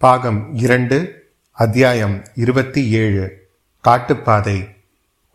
[0.00, 3.48] பாகம் இரண்டு அத்தியாயம் இருபத்தி ஏழு.
[3.80, 4.68] காட்டுப்பாதை.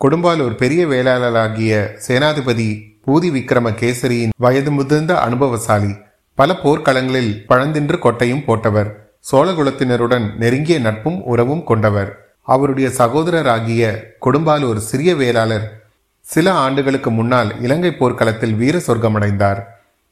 [0.02, 5.96] கொடும்பாலூர் பெரிய வேளாளராகிய சேனாதிபதி பூதி விக்ரம கேசரியின் வயது முதிர்ந்த அனுபவசாலி
[6.34, 8.92] பல போர்க்களங்களில் பழந்தின்று கொட்டையும் போட்டவர்
[9.32, 12.36] சோழகுலத்தினருடன் நெருங்கிய நட்பும் உறவும் கொண்டவர்.
[12.42, 15.84] அவருடைய சகோதரராகிய கொடும்பாலூர் சிறிய வேளாளர்
[16.20, 19.64] சில ஆண்டுகளுக்கு முன்னால் இலங்கை போர்க்களத்தில் வீர சொர்க்கமடைந்தார்.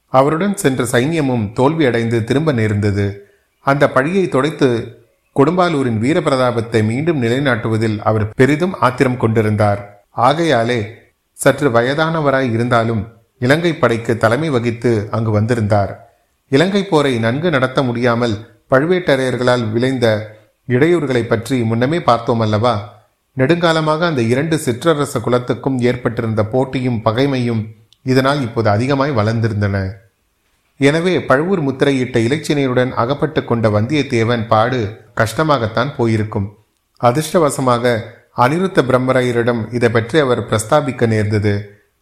[0.07, 3.30] அவருடன் சென்ற சைன்யமும் தோல்வியடைந்து திரும்ப நேர்ந்தது.
[3.65, 4.69] அந்த பழியை தொடைத்து
[5.35, 9.81] கொடும்பாலூரின் வீரபிரதாபத்தை மீண்டும் நிலைநாட்டுவதில் அவர் பெரிதும் ஆத்திரம் கொண்டிருந்தார்.
[10.27, 10.79] ஆகையாலே
[11.39, 13.03] சற்று வயதானவராய் இருந்தாலும்
[13.41, 15.91] இலங்கை படைக்கு தலைமை வகித்து அங்கு வந்திருந்தார்.
[16.52, 18.35] இலங்கை போரை நன்கு நடத்த முடியாமல்
[18.71, 20.07] பழுவேட்டரையர்களால் விளைந்த
[20.67, 22.73] இடையூறுகளை பற்றி முன்னமே பார்த்தோம் அல்லவா?
[23.38, 27.61] நெடுங்காலமாக அந்த இரண்டு சிற்றரச குலத்துக்கும் ஏற்பட்டிருந்த போட்டியும் பகைமையும்
[28.05, 29.77] இதனால் இப்போது அதிகமாய் வளர்ந்திருந்தன.
[30.88, 34.80] எனவே பழுவூர் முத்திரையிட்ட இலச்சினையுடன் அகப்பட்டு கொண்ட வந்தியத்தேவன் பாடு
[35.20, 36.48] கஷ்டமாகத்தான் போயிருக்கும்.
[37.02, 37.94] அதிர்ஷ்டவசமாக
[38.44, 41.53] அனிருத்த பிரம்மராயரிடம் இதை பற்றி அவர் பிரஸ்தாபிக்க நேர்ந்தது.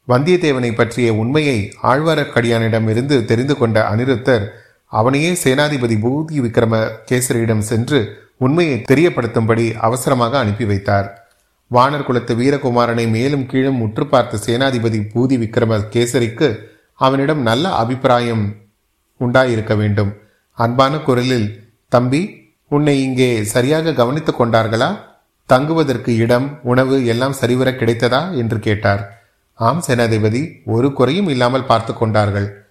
[0.08, 1.58] வந்தியத்தேவனை பற்றிய உண்மையை
[1.92, 4.45] ஆழ்வாரக்கடியானிடம் இருந்து தெரிந்து கொண்ட அனிருத்தர்
[4.92, 6.75] அவனையே சேனாதிபதி பூதி விக்ரம
[7.09, 8.00] கேசரியிடம் சென்று
[8.46, 11.08] உண்மையை தெரியப்படுத்தும்படி அவசரமாக அனுப்பி வைத்தார்.
[11.72, 16.48] வானர் குலத்து வீரகுமாரனை மேலும் கீழும் உற்று பார்த்த சேனாதிபதி பூதி விக்ரம கேசரிக்கு
[17.00, 18.46] அவனிடம் நல்ல அபிப்பிராயம்
[19.20, 20.17] உண்டாயிருக்க வேண்டும்.
[20.53, 24.98] அன்பான குரலில் தம்பி உன்னை இங்கே சரியாக கவனித்துக் கொண்டார்களா?
[25.45, 28.36] தங்குவதற்கு இடம் உணவு எல்லாம் சரிவர கிடைத்ததா?
[28.36, 29.17] என்று கேட்டார்.
[29.53, 32.67] ஆம் சேனாதிபதி ஒரு குறையும் இல்லாமல் பார்த்து கொண்டார்கள்.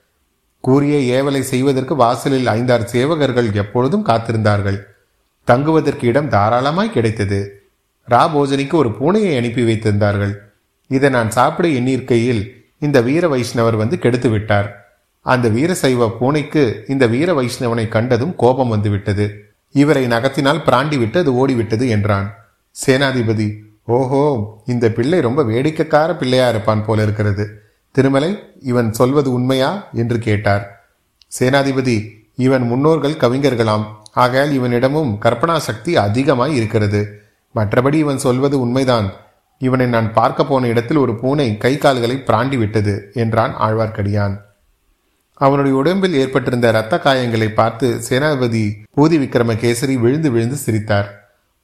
[0.60, 4.78] கூறிய ஏவலை செய்வதற்கு வாசலில் ஐந்தாறு சேவகர்கள் எப்பொழுதும் காத்திருந்தார்கள்.
[5.44, 7.66] தங்குவதற்கு இடம் தாராளமாய் கிடைத்தது.
[8.10, 10.34] ரா போஜனிக்கு ஒரு பூனையை அனுப்பி வைத்திருந்தார்கள்.
[10.88, 14.87] இதை நான் சாப்பிட எண்ணியிருக்கையில் இந்த வீர வைஷ்ணவர் வந்து கெடுத்து விட்டார்
[15.20, 19.44] அந்த வீரசைவ பூனைக்கு இந்த வீர வைஷ்ணவனை கண்டதும் கோபம் வந்துவிட்டது.
[19.70, 22.34] இவரை நகத்தினால் பிராண்டி விட்டு அது ஓடிவிட்டது என்றான்.
[22.86, 23.54] சேனாதிபதி
[23.86, 27.62] ஓஹோ இந்த பிள்ளை ரொம்ப வேடிக்கைக்கார பிள்ளையா இருப்பான் போல இருக்கிறது.
[27.90, 29.88] திருமலை இவன் சொல்வது உண்மையா?
[29.92, 30.90] என்று கேட்டார்.
[31.38, 33.84] சேனாதிபதி இவன் முன்னோர்கள் கவிஞர்களாம்.
[34.12, 37.20] ஆகையால் இவனிடமும் கற்பனா சக்தி அதிகமாய் இருக்கிறது.
[37.54, 39.12] மற்றபடி இவன் சொல்வது உண்மைதான்.
[39.58, 44.46] இவனை நான் பார்க்க போன இடத்தில் ஒரு பூனை கை கால்களை பிராண்டி விட்டது என்றான் ஆழ்வார்க்கடியான்.
[45.38, 48.62] அவனுடைய உடம்பில் ஏற்பட்டிருந்த இரத்த காயங்களை பார்த்து சேனாதிபதி
[48.96, 51.08] பூதி விக்ரமகேசரி விழுந்து விழுந்து சிரித்தார்.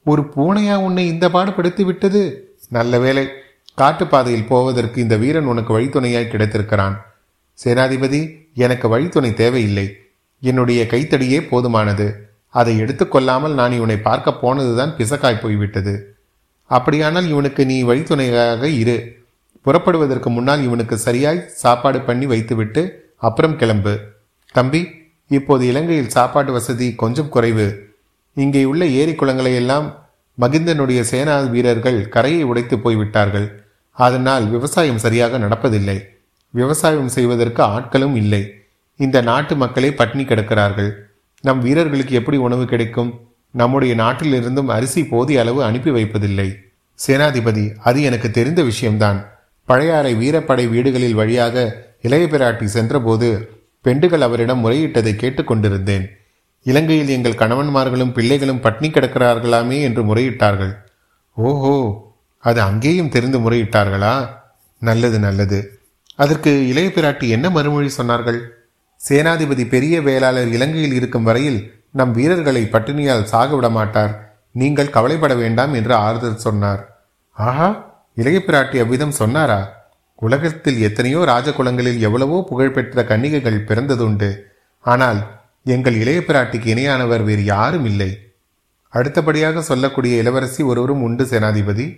[0.03, 2.21] ஒரு பூனையா உன்னை இந்த பாடுபடுத்தி விட்டது?
[2.69, 3.27] நல்ல வேலை
[3.77, 6.95] காட்டுப்பாதையில் போவதற்கு இந்த வீரன் உனக்கு வழித்துணையாய் கிடைத்திருக்கிறான்.
[7.63, 8.21] சேனாதிபதி
[8.53, 9.87] எனக்கு வழித்துணை தேவையில்லை.
[10.39, 12.07] என்னுடைய கைத்தடியே போதுமானது.
[12.49, 16.15] அதை எடுத்துக்கொள்ளாமல் நான் இவனை பார்க்க போனதுதான் பிசக்காய் போய்விட்டது.
[16.65, 18.97] அப்படியானால் இவனுக்கு நீ வழித்துணையாக இரு.
[19.61, 22.83] புறப்படுவதற்கு முன்னால் இவனுக்கு சரியாய் சாப்பாடு பண்ணி வைத்துவிட்டு
[23.17, 23.99] அப்புறம் கிளம்பு.
[24.51, 24.87] தம்பி
[25.27, 27.93] இப்போது இலங்கையில் சாப்பாட்டு வசதி கொஞ்சம் குறைவு.
[28.33, 30.05] இங்கே உள்ள ஏரி குளங்களை எல்லாம்
[30.39, 33.63] மகிந்தனுடைய சேனா வீரர்கள் கரையை உடைத்து போய்விட்டார்கள்.
[33.91, 35.97] அதனால் விவசாயம் சரியாக நடப்பதில்லை.
[36.49, 38.53] விவசாயம் செய்வதற்கு ஆட்களும் இல்லை.
[38.97, 40.91] இந்த நாட்டு மக்களே பட்டினி கிடக்கிறார்கள்.
[41.41, 43.19] நம் வீரர்களுக்கு எப்படி உணவு கிடைக்கும்?
[43.51, 46.55] நம்முடைய நாட்டிலிருந்தும் அரிசி போதிய அளவு அனுப்பி வைப்பதில்லை.
[47.07, 49.25] சேனாதிபதி அது எனக்கு தெரிந்த விஷயம்தான்.
[49.63, 53.27] பழையாறை வீரப்படை வீடுகளில் வழியாக இளைய பிராட்டி சென்றபோது
[53.85, 56.05] பெண்டுகள் அவரிடம் முறையிட்டதை கேட்டுக்கொண்டிருந்தேன்
[56.65, 60.73] இலங்கையில் எங்கள் கணவன்மார்களும் பிள்ளைகளும் பட்னி கிடக்கிறார்களாமே என்று முறையிட்டார்கள்.
[61.37, 61.75] ஓஹோ
[62.43, 64.15] அது அங்கேயும் தெரிந்து முறையிட்டார்களா?
[64.81, 65.59] நல்லது நல்லது.
[66.23, 68.39] அதற்கு இளைய பிராட்டி என்ன மறுமொழி சொன்னார்கள்?
[69.01, 71.59] சேனாதிபதி பெரிய வேளாளர் இலங்கையில் இருக்கும் வரையில்
[71.99, 74.13] நம் வீரர்களை பட்டினியால் சாக விட மாட்டார்.
[74.61, 76.81] நீங்கள் கவலைப்பட வேண்டாம் என்று ஆறுதல் சொன்னார்.
[77.37, 77.69] ஆஹா
[78.21, 79.59] இளைய பிராட்டி அவ்விதம் சொன்னாரா?
[80.15, 84.37] உலகத்தில் எத்தனையோ ராஜகுலங்களில் எவ்வளவோ புகழ்பெற்ற கன்னிகைகள் பிறந்ததுண்டு.
[84.79, 85.27] ஆனால்
[85.63, 88.19] எங்கள் இளைய பிராட்டிக்கு இணையானவர் வேறு யாரும் இல்லை.
[88.89, 91.97] அடுத்தபடியாக சொல்லக்கூடிய இளவரசி ஒருவரும் உண்டு சேனாதிபதி.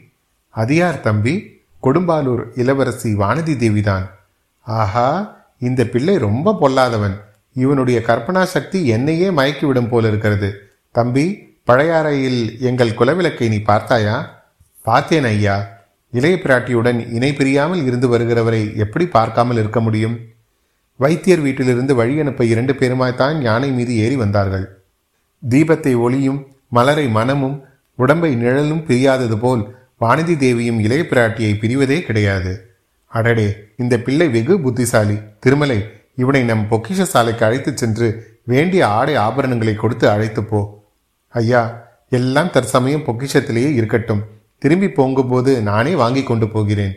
[0.50, 4.10] அதியார் தம்பி கொடும்பாலூர் இளவரசி வானதி தேவிதான்.
[4.62, 7.20] ஆஹா இந்த பிள்ளை ரொம்ப பொல்லாதவன்.
[7.54, 10.70] இவனுடைய கற்பனா சக்தி என்னையே மயக்கிவிடும் போல இருக்கிறது.
[10.92, 14.46] தம்பி பழையாறையில் எங்கள் குலவிளக்கை நீ பார்த்தாயா?
[14.84, 15.77] பார்த்தேன் ஐயா.
[16.18, 20.16] இளைய பிராட்டியுடன் இணை பிரியாமல் இருந்து வருகிறவரை எப்படி பார்க்காமல் இருக்க முடியும்?
[21.00, 24.66] வைத்தியர் வீட்டிலிருந்து வழி அனுப்ப இரண்டு பேருமாய்த்தான் யானை மீது ஏறி வந்தார்கள்.
[25.50, 27.58] தீபத்தை ஒளியும் மலரை மனமும்
[27.96, 29.64] உடம்பை நிழலும் பிரியாதது போல்
[30.02, 32.54] வானதி தேவியும் இளைய பிராட்டியை பிரிவதே கிடையாது.
[33.08, 33.48] அடடே
[33.78, 35.18] இந்த பிள்ளை வெகு புத்திசாலி.
[35.40, 35.80] திருமலை
[36.16, 38.08] இவனை நம் பொக்கிஷ சாலைக்கு அழைத்துச் சென்று
[38.44, 40.62] வேண்டிய ஆடை ஆபரணங்களை கொடுத்து அழைத்து போ.
[41.42, 41.62] ஐயா
[42.10, 44.24] எல்லாம் தற்சமயம் பொக்கிஷத்திலேயே இருக்கட்டும்.
[44.62, 46.96] திரும்பி போங்கும்போது நானே வாங்கி கொண்டு போகிறேன்.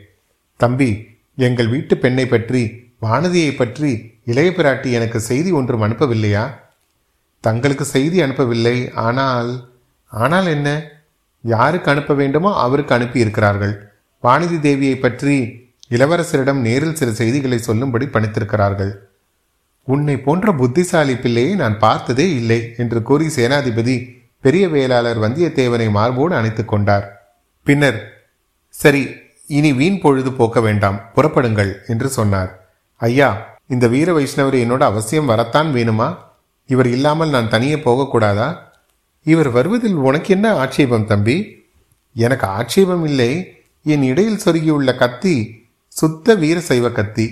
[0.61, 0.91] தம்பி
[1.39, 2.63] எங்கள் வீட்டு பெண்ணை பற்றி
[3.03, 3.91] வானதியை பற்றி
[4.25, 6.45] இளைய பிராட்டி எனக்கு செய்தி ஒன்றும் அனுப்பவில்லையா?
[7.41, 8.77] தங்களுக்கு செய்தி அனுப்பவில்லை.
[9.07, 9.51] ஆனால்
[10.13, 10.69] ஆனால் என்ன?
[11.45, 13.75] யாருக்கு அனுப்ப வேண்டுமோ அவருக்கு அனுப்பி இருக்கிறார்கள்
[14.25, 15.37] வானதி தேவியை பற்றி
[15.91, 18.93] இளவரசரிடம் நேரில் சில செய்திகளை சொல்லும்படி பணித்திருக்கிறார்கள்.
[19.89, 23.97] உன்னை போன்ற புத்திசாலி பிள்ளையை நான் பார்த்ததே இல்லை என்று கூறி சேனாதிபதி
[24.45, 27.07] பெரிய வேளாளர் வந்தியத்தேவனை மார்போடு அணைத்துக் கொண்டார்.
[27.71, 27.99] பின்னர்
[28.69, 29.03] சரி
[29.47, 32.51] இனி வீண் பொழுது போக்க வேண்டாம் புறப்படுங்கள் என்று சொன்னார்.
[32.97, 36.17] ஐயா இந்த வீர வைஷ்ணவர் என்னோட அவசியம் வரத்தான் வேணுமா?
[36.67, 38.49] இவர் இல்லாமல் நான் தனியே போகக்கூடாதா?
[39.23, 41.37] இவர் வருவதில் உனக்கு என்ன ஆட்சேபம் தம்பி?
[42.15, 43.59] எனக்கு ஆட்சேபம் இல்லை.
[43.85, 45.37] என் இடையில் சொருகியுள்ள கத்தி
[45.89, 47.27] சுத்த வீர சைவ கத்தி.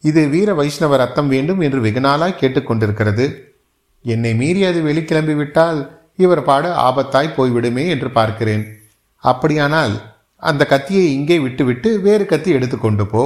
[0.00, 3.26] இது வீர வைஷ்ணவ ரத்தம் வேண்டும் என்று வெகுநாளாய் கேட்டுக்கொண்டிருக்கிறது.
[4.02, 8.64] என்னை மீறி அது வெளிக்கிளம்பிவிட்டால் இவர் பாடு ஆபத்தாய் போய்விடுமே என்று பார்க்கிறேன்.
[9.30, 9.94] அப்படியானால்
[10.42, 13.22] அந்த கத்தியை இங்கே விட்டுவிட்டு வேறு கத்தி எடுத்துக்கொண்டு போ.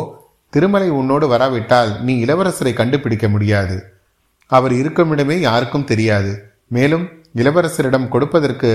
[0.52, 3.76] திருமலை உன்னோடு வராவிட்டால் நீ இளவரசரை கண்டுபிடிக்க முடியாது.
[4.52, 6.32] அவர் இருக்குமிடமே யாருக்கும் தெரியாது.
[6.76, 7.04] மேலும்
[7.34, 8.70] இளவரசரிடம் கொடுப்பதற்கு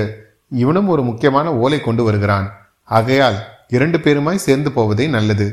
[0.64, 2.48] இவனும் ஒரு முக்கியமான ஓலை கொண்டு வருகிறான்.
[2.84, 5.48] ஆகையால் இரண்டு பேருமாய் சேர்ந்து போவதே நல்லது.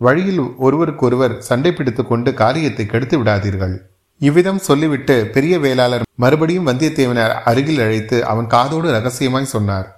[0.00, 3.74] வழியில் ஒருவருக்கொருவர் சண்டை பிடித்து கொண்டு காரியத்தை கெடுத்து விடாதீர்கள்.
[4.20, 9.88] இவ்விதம் சொல்லிவிட்டு பெரிய வேளாளர் மறுபடியும் வந்தியத்தேவனை அருகில் அழைத்து அவன் காதோடு ரகசியமாய் சொன்னார்.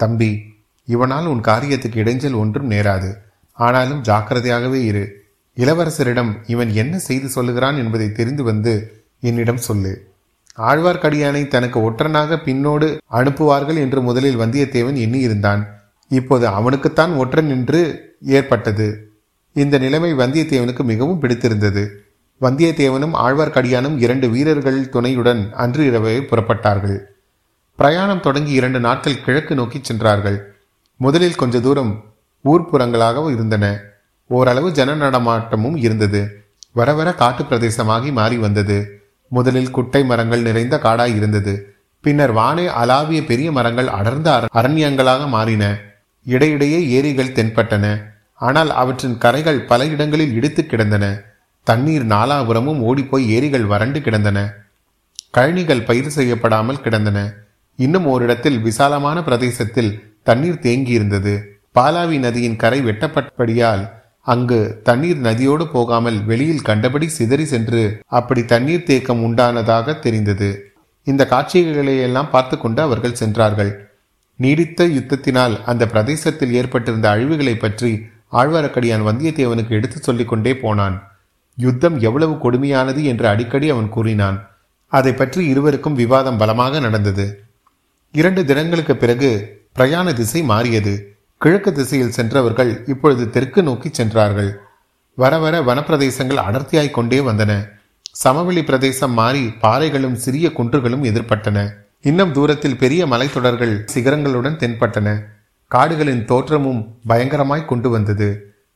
[0.00, 0.30] தம்பி
[0.86, 3.14] இவனால் உன் காரியத்துக்கு இடைஞ்சல் ஒன்றும் நேராது.
[3.52, 5.22] ஆனாலும் ஜாக்கிரதையாகவே இரு.
[5.56, 10.12] இளவரசரிடம் இவன் என்ன செய்து சொல்லுகிறான் என்பதை தெரிந்து வந்து என்னிடம் சொல்லு.
[10.58, 15.66] ஆழ்வார்க்கடியானை தனக்கு ஒற்றனாக பின்னோடு அனுப்புவார்கள் என்று முதலில் வந்தியத்தேவன் எண்ணியிருந்தான்.
[16.08, 19.12] இப்போது அவனுக்குத்தான் ஒற்றன் என்று ஏற்பட்டது.
[19.52, 22.04] இந்த நிலைமை வந்தியத்தேவனுக்கு மிகவும் பிடித்திருந்தது.
[22.40, 26.98] வந்தியத்தேவனும் ஆழ்வார்க்கடியானும் இரண்டு வீரர்கள் துணையுடன் அன்று இரவே புறப்பட்டார்கள்.
[27.76, 30.53] பிரயாணம் தொடங்கி இரண்டு நாட்கள் கிழக்கு நோக்கி சென்றார்கள்.
[30.96, 32.04] முதலில் கொஞ்ச தூரம்
[32.44, 33.80] ஊர்ப்புறங்களாகவும் இருந்தன.
[34.26, 36.46] ஓரளவு ஜன நடமாட்டமும் இருந்தது.
[36.72, 39.02] வர வர காட்டு பிரதேசமாகி மாறி வந்தது.
[39.28, 41.74] முதலில் குட்டை மரங்கள் நிறைந்த காடாய் இருந்தது.
[42.00, 45.78] பின்னர் வானே அலாவிய பெரிய மரங்கள் அடர்ந்த அரண்யங்களாக மாறின.
[46.24, 48.02] இடையிடையே ஏரிகள் தென்பட்டன.
[48.34, 51.20] ஆனால் அவற்றின் கரைகள் பல இடங்களில் இடித்து கிடந்தன.
[51.62, 54.54] தண்ணீர் நாலாபுரமும் ஓடிப்போய் ஏரிகள் வறண்டு கிடந்தன.
[55.34, 57.32] கழனிகள் பயிர் செய்யப்படாமல் கிடந்தன.
[57.76, 61.34] இன்னும் ஓரிடத்தில் விசாலமான பிரதேசத்தில் தண்ணீர் தேங்கியிருந்தது.
[61.78, 63.84] பாலாவி நதியின் கரை வெட்டப்பட்டபடியால்
[64.26, 67.82] அங்கு தண்ணீர் நதியோடு போகாமல் வெளியில் கண்டபடி சிதறி சென்று
[68.18, 70.48] அப்படி தண்ணீர் தேக்கம் உண்டானதாக தெரிந்தது.
[71.06, 73.72] இந்த காட்சிகளையெல்லாம் பார்த்து கொண்டு அவர்கள் சென்றார்கள்.
[74.38, 77.90] நீடித்த யுத்தத்தினால் அந்த பிரதேசத்தில் ஏற்பட்டிருந்த அழிவுகளை பற்றி
[78.32, 80.96] ஆழ்வாரக்கடியான் வந்தியத்தேவனுக்கு எடுத்துச் சொல்லிக் கொண்டே போனான்.
[81.58, 84.38] யுத்தம் எவ்வளவு கொடுமையானது என்று அடிக்கடி அவன் கூறினான்.
[84.92, 87.26] அதை பற்றி இருவருக்கும் விவாதம் பலமாக நடந்தது.
[88.14, 89.30] இரண்டு தினங்களுக்கு பிறகு
[89.76, 90.92] பிரயாண திசை மாறியது.
[91.38, 94.50] கிழக்கு திசையில் சென்றவர்கள் இப்பொழுது தெற்கு நோக்கி சென்றார்கள்.
[95.14, 97.52] வர வர வனப்பிரதேசங்கள் அடர்த்தியாய் கொண்டே வந்தன.
[98.10, 101.58] சமவெளி பிரதேசம் மாறி பாறைகளும் சிறிய குன்றுகளும் எதிர்பட்டன.
[102.00, 105.08] இன்னும் தூரத்தில் பெரிய மலைத்தொடர்கள் சிகரங்களுடன் தென்பட்டன.
[105.68, 108.28] காடுகளின் தோற்றமும் பயங்கரமாய் கொண்டு வந்தது.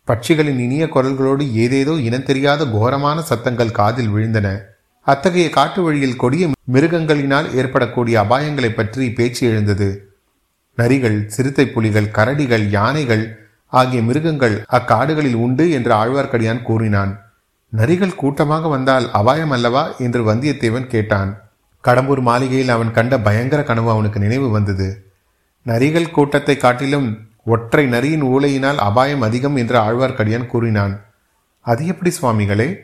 [0.08, 4.48] பட்சிகளின் இனிய குரல்களோடு ஏதேதோ இனம் தெரியாத கோரமான சத்தங்கள் காதில் விழுந்தன.
[5.02, 10.07] அத்தகைய காட்டு வழியில் கொடிய மிருகங்களினால் ஏற்படக்கூடிய அபாயங்களை பற்றி பேச்சு எழுந்தது.
[10.78, 17.20] நரிகள் சிறுத்தை புலிகள் கரடிகள் யானைகள் ஆகிய மிருகங்கள் அக்காடுகளில் உண்டு என்று ஆழ்வார்க்கடியான் கூறினான்.
[17.76, 19.96] நரிகள் கூட்டமாக வந்தால் அபாயம் அல்லவா?
[19.98, 21.40] என்று வந்தியத்தேவன் கேட்டான்.
[21.84, 25.06] கடம்பூர் மாளிகையில் அவன் கண்ட பயங்கர கனவு அவனுக்கு நினைவு வந்தது.
[25.66, 31.04] நரிகள் கூட்டத்தை காட்டிலும் ஒற்றை நரியின் ஊழையினால் அபாயம் அதிகம் என்று ஆழ்வார்க்கடியான் கூறினான்.
[31.60, 32.78] அது எப்படி சுவாமிகளே?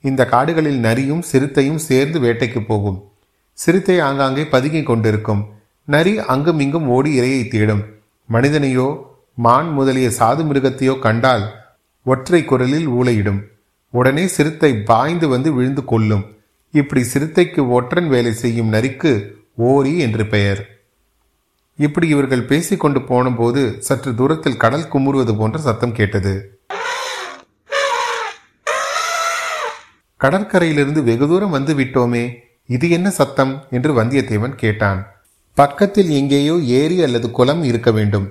[0.00, 3.04] இந்த காடுகளில் நரியும் சிறுத்தையும் சேர்ந்து வேட்டைக்கு போகும்.
[3.52, 5.53] சிறுத்தை ஆங்காங்கே பதுங்கி கொண்டிருக்கும்.
[5.84, 7.84] நரி அங்கும் இங்கும் ஓடி இரையை தேடும்.
[8.32, 9.02] மனிதனையோ
[9.34, 11.54] மான் முதலிய சாது மிருகத்தையோ கண்டால்
[12.04, 13.40] ஒற்றை குரலில் ஊழையிடும்
[13.90, 16.36] உடனே சிறுத்தை பாய்ந்து வந்து விழுந்து கொள்ளும்
[16.70, 20.68] இப்படி சிறுத்தைக்கு ஒற்றன் வேலை செய்யும் நரிக்கு ஓரி என்று பெயர்.
[21.76, 26.58] இப்படி இவர்கள் பேசிக்கொண்டு போனபோது சற்று தூரத்தில் கடல் குமுறுவது போன்ற சத்தம் கேட்டது.
[30.20, 32.34] கடற்கரையிலிருந்து வெகு தூரம் வந்து விட்டோமே
[32.66, 33.64] இது என்ன சத்தம்?
[33.70, 35.13] என்று வந்தியத்தேவன் கேட்டான்.
[35.56, 38.26] பக்கத்தில் எங்கேயோ ஏரி அல்லது குளம் இருக்க வேண்டும்.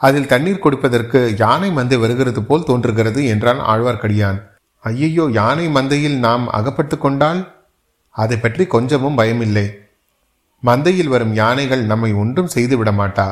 [0.00, 4.38] அதில் தண்ணீர் கொடுப்பதற்கு யானை மந்தை வருகிறது போல் தோன்றுகிறது என்றான் ஆழ்வார்க்கடியான்.
[4.84, 7.40] ஐயையோ யானை மந்தையில் நாம் அகப்பட்டு கொண்டால்?
[8.14, 9.66] அதை பற்றி கொஞ்சமும் பயமில்லை.
[10.62, 13.28] மந்தையில் வரும் யானைகள் நம்மை ஒன்றும் செய்து விட மாட்டா.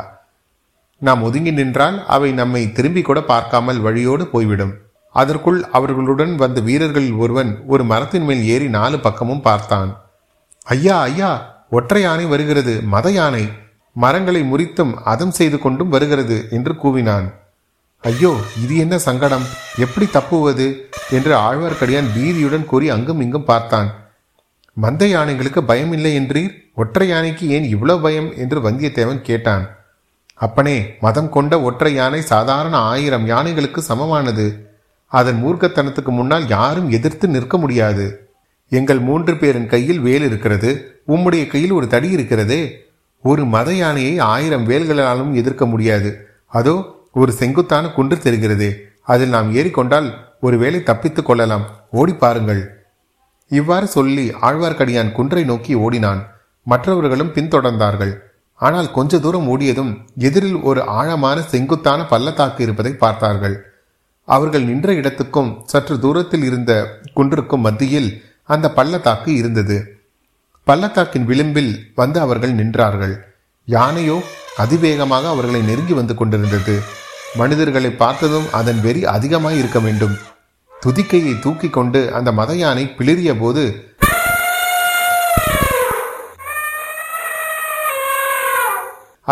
[1.02, 4.74] நாம் ஒதுங்கி நின்றால் அவை நம்மை திரும்பி கூட பார்க்காமல் வழியோடு போய்விடும்.
[5.14, 9.90] அதற்குள் அவர்களுடன் வந்த வீரர்களில் ஒருவன் ஒரு மரத்தின் மேல் ஏறி நாலு பக்கமும் பார்த்தான்.
[10.66, 11.30] ஐயா ஐயா
[11.74, 13.44] ஒற்றை யானை வருகிறது மத யானை.
[13.94, 17.26] மரங்களை முறித்தும் அதம் செய்து கொண்டும் வருகிறது என்று கூவினான்.
[18.00, 19.46] ஐயோ இது என்ன சங்கடம்?
[19.78, 20.66] எப்படி தப்புவது?
[21.10, 23.88] என்று ஆழ்வார்க்கடியான் பீதியுடன் கூறி அங்கும் இங்கும் பார்த்தான்.
[24.74, 26.52] மந்த யானைகளுக்கு இல்லை என்றீர்?
[26.74, 28.36] ஒற்றை யானைக்கு ஏன் இவ்வளவு பயம்?
[28.36, 29.64] என்று வந்தியத்தேவன் கேட்டான்.
[30.34, 34.70] அப்பனே மதம் கொண்ட ஒற்றை யானை சாதாரண ஆயிரம் யானைகளுக்கு சமமானது.
[35.06, 38.06] அதன் மூர்க்கத்தனத்துக்கு முன்னால் யாரும் எதிர்த்து நிற்க முடியாது.
[38.78, 42.60] எங்கள் மூன்று பேரின் கையில் வேல் இருக்கிறது உம்முடைய கையில் ஒரு தடி இருக்கிறதே.
[43.22, 46.10] ஒரு மத யானையை ஆயிரம் வேல்களாலும் எதிர்க்க முடியாது.
[46.46, 46.74] அதோ
[47.12, 48.70] ஒரு செங்குத்தான குன்று தெரிகிறதே.
[49.02, 50.08] அதில் நாம் ஏறிக்கொண்டால்
[50.40, 51.66] ஒருவேளை தப்பித்துக் கொள்ளலாம்.
[51.90, 52.62] ஓடி பாருங்கள்.
[53.48, 56.22] இவ்வாறு சொல்லி ஆழ்வார்க்கடியான் குன்றை நோக்கி ஓடினான்.
[56.66, 58.14] மற்றவர்களும் பின்தொடர்ந்தார்கள்.
[58.54, 63.56] ஆனால் கொஞ்ச தூரம் ஓடியதும் எதிரில் ஒரு ஆழமான செங்குத்தான பள்ளத்தாக்கு இருப்பதை பார்த்தார்கள்.
[64.28, 66.72] அவர்கள் நின்ற இடத்துக்கும் சற்று தூரத்தில் இருந்த
[67.14, 68.10] குன்றுக்கும் மத்தியில்
[68.54, 69.76] அந்த பள்ளத்தாக்கு இருந்தது.
[70.66, 73.14] பள்ளத்தாக்கின் விளிம்பில் வந்து அவர்கள் நின்றார்கள்.
[73.68, 74.16] யானையோ
[74.56, 76.74] அதிவேகமாக அவர்களை நெருங்கி வந்து கொண்டிருந்தது.
[77.34, 80.14] மனிதர்களை பார்த்ததும் அதன் வெறி அதிகமாய் இருக்க வேண்டும்.
[80.82, 83.64] துதிக்கையை தூக்கி கொண்டு அந்த மத யானை பிளிறிய போது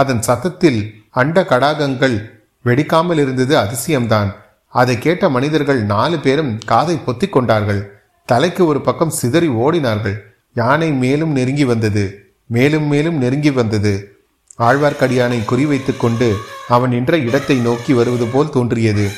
[0.00, 0.80] அதன் சத்தத்தில்
[1.20, 2.16] அண்ட கடாகங்கள்
[2.64, 4.28] வெடிக்காமல் இருந்தது அதிசயம்தான்.
[4.68, 7.99] அதை கேட்ட மனிதர்கள் நாலு பேரும் காதை பொத்திக் கொண்டார்கள்.
[8.30, 10.16] தலைக்கு ஒரு பக்கம் சிதறி ஓடினார்கள்.
[10.54, 12.32] யானை மேலும் நெருங்கி வந்தது.
[12.46, 14.18] மேலும் மேலும் நெருங்கி வந்தது.
[14.58, 16.36] ஆழ்வார்க்கடியானை குறிவைத்துக் கொண்டு
[16.68, 19.08] அவன் நின்ற இடத்தை நோக்கி வருவது போல் தோன்றியது.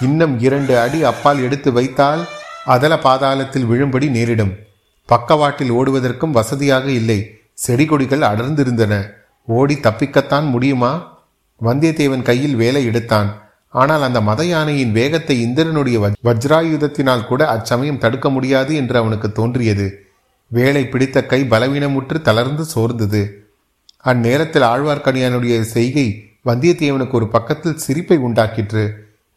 [0.00, 2.28] இன்னும் இரண்டு அடி அப்பால் எடுத்து வைத்தால்
[2.64, 4.54] அதல பாதாளத்தில் விழும்படி நேரிடும்.
[5.06, 7.38] பக்கவாட்டில் ஓடுவதற்கும் வசதியாக இல்லை.
[7.52, 9.10] செடி கொடிகள் அடர்ந்திருந்தன.
[9.46, 11.18] ஓடி தப்பிக்கத்தான் முடியுமா?
[11.64, 13.45] வந்தியத்தேவன் கையில் வேலை எடுத்தான்.
[13.80, 15.96] ஆனால் அந்த மத யானையின் வேகத்தை இந்திரனுடைய
[16.28, 19.86] வஜ்ராயுதத்தினால் கூட அச்சமயம் தடுக்க முடியாது என்று அவனுக்கு தோன்றியது.
[20.50, 23.22] வேலை பிடித்த கை பலவீனமுற்று தளர்ந்து சோர்ந்தது.
[24.04, 26.06] அந்நேரத்தில் ஆழ்வார்க்கடியானுடைய செய்கை
[26.44, 28.84] வந்தியத்தேவனுக்கு ஒரு பக்கத்தில் சிரிப்பை உண்டாக்கிற்று.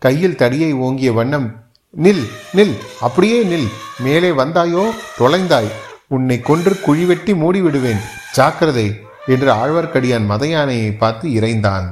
[0.02, 1.48] கையில் தடியை ஓங்கிய வண்ணம்
[1.94, 2.26] நில்
[2.58, 3.70] நில் அப்படியே நில்
[4.06, 4.84] மேலே வந்தாயோ
[5.20, 5.72] தொலைந்தாய்
[6.16, 8.04] உன்னை கொன்று குழிவெட்டி மூடிவிடுவேன்
[8.36, 8.88] ஜாக்கிரதை
[9.34, 11.88] என்று ஆழ்வார்க்கடியான் மத யானையை பார்த்து இறைந்தான்.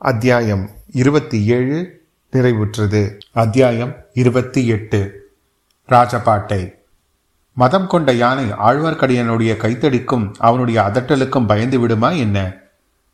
[0.00, 2.02] அத்தியாயம் இருபத்தி ஏழு
[2.32, 3.18] நிறைவுற்றது.
[3.32, 5.30] அத்தியாயம் இருபத்தி எட்டு.
[5.88, 6.74] ராஜபாட்டை.
[7.52, 12.54] மதம் கொண்ட யானை ஆழ்வார்க்கடியனுடைய கைத்தடிக்கும் அவனுடைய அதட்டலுக்கும் பயந்து விடுமா என்ன?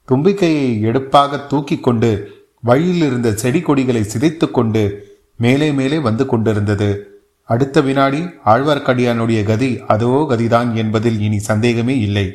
[0.09, 7.21] தும்பிக்கையை எடுப்பாக தூக்கி கொண்டு வழியில் இருந்த செடி கொடிகளை சிதைத்து கொண்டு மேலே மேலே வந்து கொண்டிருந்தது.
[7.45, 12.35] அடுத்த வினாடி ஆழ்வார்க்கடியானுடைய கதி அதோ கதிதான் என்பதில் இனி சந்தேகமே இல்லை.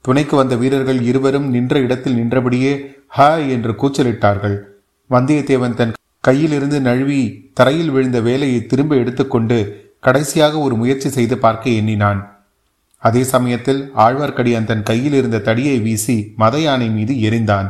[0.00, 4.56] துணைக்கு வந்த வீரர்கள் இருவரும் நின்ற இடத்தில் நின்றபடியே ஹ என்று கூச்சலிட்டார்கள்.
[5.10, 5.92] வந்தியத்தேவன் தன்
[6.28, 9.58] கையிலிருந்து நழுவி தரையில் விழுந்த வேலையை திரும்ப எடுத்துக்கொண்டு
[10.00, 12.20] கடைசியாக ஒரு முயற்சி செய்து பார்க்க எண்ணினான்.
[12.98, 17.68] அதே சமயத்தில் ஆழ்வார்க்கடியான் தன் கையில் இருந்த தடியை வீசி மத யானை மீது எரிந்தான்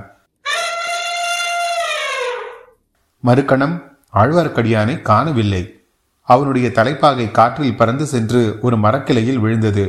[3.25, 3.83] மறுக்கணம்
[4.15, 5.63] ஆழ்வார்க்கடியானை காணவில்லை.
[6.29, 9.87] அவனுடைய தலைப்பாகை காற்றில் பறந்து சென்று ஒரு மரக்கிளையில் விழுந்தது.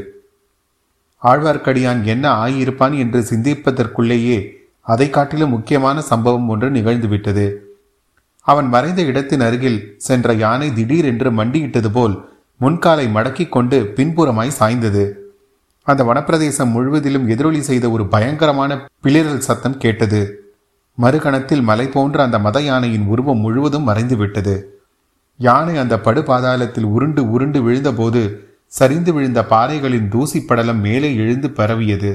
[1.24, 4.40] ஆழ்வார்க்கடியான் என்ன ஆகியிருப்பான் என்று சிந்திப்பதற்குள்ளேயே
[4.94, 7.46] அதை காட்டிலும் முக்கியமான சம்பவம் ஒன்று நிகழ்ந்துவிட்டது.
[8.48, 12.16] அவன் மறைந்த இடத்தின் அருகில் சென்ற யானை திடீரென்று மண்டியிட்டது போல்
[12.62, 15.04] முன்காலை மடக்கிக் கொண்டு பின்புறமாய் சாய்ந்தது.
[15.88, 18.72] அந்த வனப்பிரதேசம் முழுவதிலும் எதிரொலி செய்த ஒரு பயங்கரமான
[19.04, 20.22] பிளிரல் சத்தம் கேட்டது.
[20.98, 24.56] மறுகணத்தில் மலை போன்ற அந்த மத யானையின் உருவம் முழுவதும் மறைந்து விட்டது
[25.40, 28.22] யானை அந்த படுபாதாளத்தில் உருண்டு உருண்டு விழுந்தபோது
[28.80, 32.12] சரிந்து விழுந்த பாறைகளின் தூசி படலம் மேலே எழுந்து பரவியது.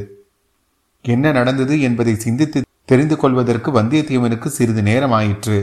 [1.04, 5.58] என்ன நடந்தது என்பதை சிந்தித்து தெரிந்து கொள்வதற்கு வந்தியத்தேவனுக்கு சிறிது நேரம் ஆயிற்று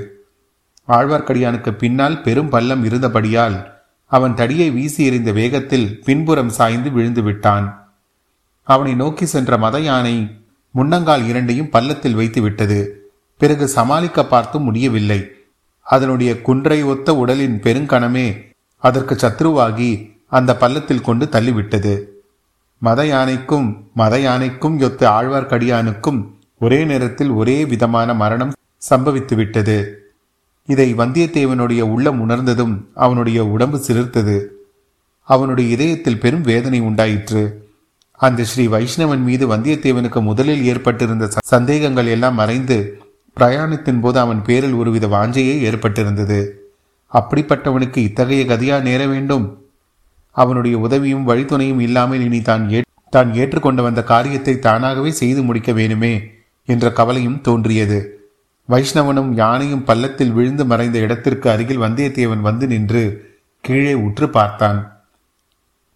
[0.87, 7.93] ஆழ்வார்க்கடியானுக்கு பின்னால் பெரும் பள்ளம் இருந்தபடியால் அவன் தடியை வீசி எறிந்த வேகத்தில் பின்புறம் சாய்ந்து விழுந்து விட்டான்.
[8.63, 10.15] அவனை நோக்கி சென்ற மத யானை
[10.75, 13.11] முன்னங்கால் இரண்டையும் பள்ளத்தில் வைத்து விட்டது.
[13.37, 15.21] பிறகு சமாளிக்க பார்த்தும் முடியவில்லை.
[15.81, 18.27] அதனுடைய குன்றை ஒத்த உடலின் பெருங்கணமே
[18.77, 21.93] அதற்கு சத்ருவாகி அந்த பள்ளத்தில் கொண்டு தள்ளிவிட்டது.
[22.79, 26.19] மத யானைக்கும் மத யானைக்கும் யொத்த ஆழ்வார்க்கடியானுக்கும்
[26.61, 28.55] ஒரே நேரத்தில் ஒரே விதமான மரணம்
[28.89, 29.77] சம்பவித்துவிட்டது.
[30.69, 32.73] இதை வந்தியத்தேவனுடைய உள்ளம் உணர்ந்ததும்
[33.05, 34.37] அவனுடைய உடம்பு சிலிர்த்தது.
[35.29, 37.43] அவனுடைய இதயத்தில் பெரும் வேதனை உண்டாயிற்று.
[38.19, 42.77] அந்த ஸ்ரீ வைஷ்ணவன் மீது வந்தியத்தேவனுக்கு முதலில் ஏற்பட்டிருந்த சந்தேகங்கள் எல்லாம் மறைந்து
[43.37, 46.39] பிரயாணத்தின் போது அவன் பேரில் ஒருவித வாஞ்சையே ஏற்பட்டிருந்தது.
[47.11, 49.45] அப்படிப்பட்டவனுக்கு இத்தகைய கதியா நேர வேண்டும்?
[50.35, 52.65] அவனுடைய உதவியும் வழித்துணையும் இல்லாமல் இனி தான்
[53.15, 56.13] தான் ஏற்றுக்கொண்டு வந்த காரியத்தை தானாகவே செய்து முடிக்க வேணுமே?
[56.65, 58.19] என்ற கவலையும் தோன்றியது.
[58.69, 63.29] வைஷ்ணவனும் யானையும் பள்ளத்தில் விழுந்து மறைந்த இடத்திற்கு அருகில் வந்தியத்தேவன் வந்து நின்று
[63.61, 65.05] கீழே உற்று பார்த்தான்.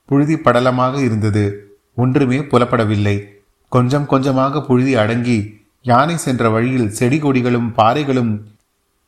[0.05, 1.77] புழுதி படலமாக இருந்தது.
[1.95, 3.23] ஒன்றுமே புலப்படவில்லை.
[3.69, 8.41] கொஞ்சம் கொஞ்சமாக புழுதி அடங்கி யானை சென்ற வழியில் செடி கொடிகளும் பாறைகளும்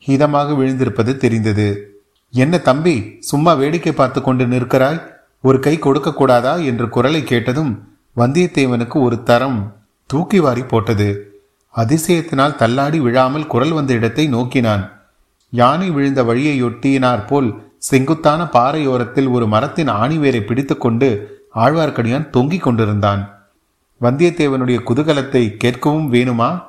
[0.06, 1.96] ஹீதமாக விழுந்திருப்பது தெரிந்தது.
[2.30, 5.02] என்ன தம்பி சும்மா வேடிக்கை பார்த்து கொண்டு நிற்கிறாய்?
[5.40, 6.56] ஒரு கை கொடுக்க கூடாதா?
[6.56, 11.27] என்று குரலை கேட்டதும் வந்தியத்தேவனுக்கு ஒரு தரம் தூக்கி வாரி போட்டது.
[11.76, 14.90] அதிசயத்தினால் தள்ளாடி விழாமல் குரல் வந்த இடத்தை நோக்கினான்.
[15.50, 23.44] யானை விழுந்த வழியையொட்டியினார் போல் செங்குத்தான பாறையோரத்தில் ஒரு மரத்தின் ஆணிவேரை பிடித்துக்கொண்டு ஆழ்வார்க்கடியான் தொங்கிக் கொண்டிருந்தான்.
[24.00, 26.62] வந்தியத்தேவனுடைய குதூகலத்தை கேட்கவும் வேணுமா?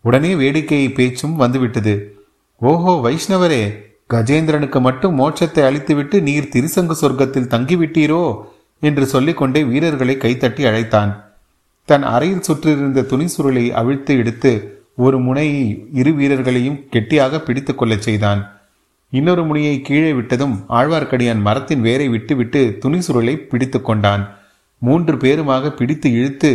[0.00, 2.18] உடனே வேடிக்கையை பேச்சும் வந்துவிட்டது.
[2.56, 3.62] ஓஹோ வைஷ்ணவரே
[4.10, 8.36] கஜேந்திரனுக்கு மட்டும் மோட்சத்தை அளித்துவிட்டு நீர் திருசங்கு சொர்க்கத்தில் தங்கிவிட்டீரோ?
[8.80, 11.29] என்று சொல்லிக்கொண்டே வீரர்களை கைத்தட்டி அழைத்தான்.
[11.84, 14.52] தன் அறையில் சுற்றியிருந்த துணி சுருளை அவிழ்த்து எடுத்து
[14.96, 18.40] ஒரு முனையை இரு வீரர்களையும் கெட்டியாக பிடித்து கொள்ளச் செய்தான்.
[19.10, 24.28] இன்னொரு முனையை கீழே விட்டதும் ஆழ்வார்க்கடியான் மரத்தின் வேரை விட்டுவிட்டு துணி சுருளை பிடித்து கொண்டான்.
[24.78, 26.50] மூன்று பேருமாக பிடித்து இழுத்து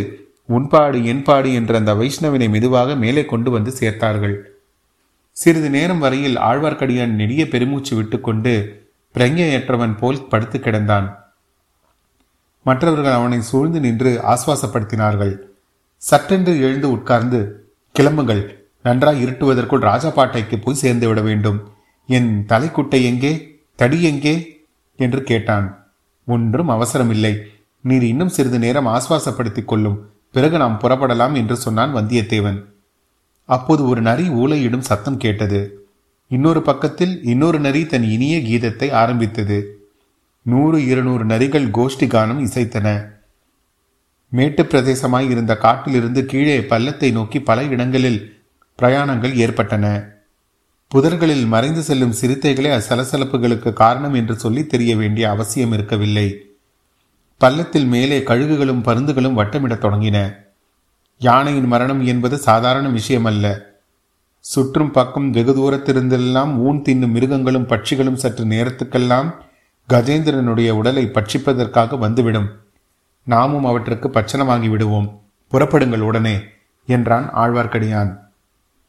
[0.46, 4.36] உன்பாடு என்பாடு என்ற அந்த வைஷ்ணவினை மெதுவாக மேலே கொண்டு வந்து சேர்த்தார்கள்.
[5.30, 8.54] சிறிது நேரம் வரையில் ஆழ்வார்க்கடியான் நெடிய பெருமூச்சு விட்டுக்கொண்டு
[9.14, 11.06] பிரங்கையற்றவன் போல் படுத்து கிடந்தான்.
[12.66, 15.38] மற்றவர்கள் அவனை சூழ்ந்து நின்று ஆஸ்வாசப்படுத்தினார்கள்.
[15.96, 21.70] சட்டென்று எழுந்து உட்கார்ந்து கிளம்புங்கள் நன்றாய் இருட்டுவதற்குள் ராஜபாட்டைக்கு போய் சேர்ந்து விட வேண்டும்.
[22.06, 24.64] என் தலைக்குட்டை எங்கே தடி எங்கே?
[24.96, 25.86] என்று கேட்டான்.
[26.26, 27.38] ஒன்றும் அவசரமில்லை.
[27.80, 30.10] நீர் இன்னும் சிறிது நேரம் ஆஸ்வாசப்படுத்திக் கொள்ளும்.
[30.32, 32.64] பிறகு நாம் புறப்படலாம் என்று சொன்னான் வந்தியத்தேவன்.
[33.44, 35.86] அப்போது ஒரு நரி ஊளையிடும் சத்தம் கேட்டது.
[36.28, 39.75] இன்னொரு பக்கத்தில் இன்னொரு நரி தன் இனிய கீதத்தை ஆரம்பித்தது.
[40.46, 43.08] நூறு இருநூறு நரிகள் கோஷ்டி கானம் இசைத்தன.
[44.28, 48.42] மேட்டு பிரதேசமாய் இருந்த காட்டிலிருந்து கீழே பள்ளத்தை நோக்கி பல இடங்களில்
[48.82, 50.08] பிரயாணங்கள் ஏற்பட்டன.
[50.94, 56.40] புதர்களில் மறைந்து செல்லும் சிறுத்தைகளே அச்சலசலப்புகளுக்கு காரணம் என்று சொல்லி தெரிய வேண்டிய அவசியம் இருக்கவில்லை.
[57.38, 60.36] பள்ளத்தில் மேலே கழுகுகளும் பருந்துகளும் வட்டமிடத் தொடங்கின.
[61.18, 63.58] யானையின் மரணம் என்பது சாதாரண விஷயமல்ல.
[64.40, 69.44] சுற்றும் பக்கம் வெகு தூரத்திலிருந்தெல்லாம் ஊன் தின்னும் மிருகங்களும் பட்சிகளும் சற்று நேரத்துக்கெல்லாம்
[69.88, 72.50] கஜேந்திரனுடைய உடலை பட்சிப்பதற்காக வந்துவிடும்.
[73.24, 75.22] நாமும் அவற்றுக்கு பச்சனமாகி விடுவோம்.
[75.52, 76.40] புறப்படுங்கள் உடனே
[76.86, 78.18] என்றான் ஆழ்வார்க்கடியான்.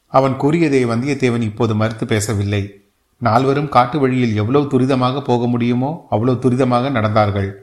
[0.07, 2.73] அவன் கூறியதை வந்தியத்தேவன் இப்போது மறுத்து பேசவில்லை.
[3.17, 7.55] நால்வரும் காட்டு வழியில் எவ்வளவு துரிதமாக போக முடியுமோ அவ்வளவு துரிதமாக நடந்தார்கள்.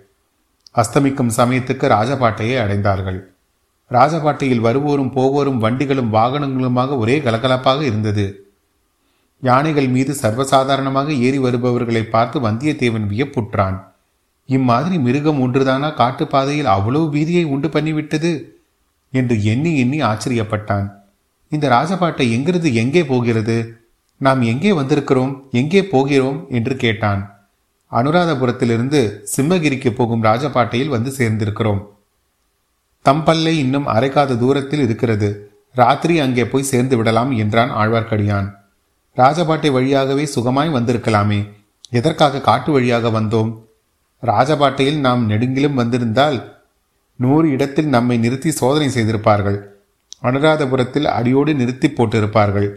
[0.75, 3.21] அஸ்தமிக்கும் சமயத்துக்கு ராஜபாட்டையை அடைந்தார்கள்.
[3.91, 8.44] ராஜபாட்டையில் வருவோரும் போவோரும் வண்டிகளும் வாகனங்களுமாக ஒரே கலகலப்பாக இருந்தது.
[9.45, 13.77] யானைகள் மீது சர்வசாதாரணமாக ஏறி வருபவர்களை பார்த்து வந்தியத்தேவன் வியப்புற்றான்.
[14.47, 15.95] இம்மாதிரி மிருகம் ஒன்றுதானா?
[15.95, 18.33] காட்டுப்பாதையில் அவ்வளவு பீதியை உண்டு பண்ணிவிட்டது?
[19.13, 20.87] என்று எண்ணி எண்ணி ஆச்சரியப்பட்டான்.
[21.49, 23.57] இந்த ராஜபாட்டை எங்கிருந்து எங்கே போகிறது?
[24.17, 25.33] நாம் எங்கே வந்திருக்கிறோம்?
[25.51, 26.47] எங்கே போகிறோம்?
[26.49, 27.23] என்று கேட்டான்.
[27.93, 29.01] அனுராதபுரத்திலிருந்து
[29.37, 31.83] சிம்மகிரிக்கு போகும் ராஜபாட்டையில் வந்து சேர்ந்திருக்கிறோம்.
[33.05, 35.29] தம்பல்லை இன்னும் அரைக்காத தூரத்தில் இருக்கிறது.
[35.75, 38.49] ராத்திரி அங்கே போய் சேர்ந்து விடலாம் என்றான் ஆழ்வார்க்கடியான்.
[39.17, 41.51] ராஜபாட்டை வழியாகவே சுகமாய் வந்திருக்கலாமே.
[41.91, 43.63] எதற்காக காட்டு வழியாக வந்தோம்?
[44.23, 46.63] ராஜபாட்டையில் நாம் நெடுங்கிலும் வந்திருந்தால்
[47.17, 49.61] நூறு இடத்தில் நம்மை நிறுத்தி சோதனை செய்திருப்பார்கள்.
[50.23, 52.71] அனுராதபுரத்தில் அடியோடு நிறுத்தி போட்டிருப்பார்கள்.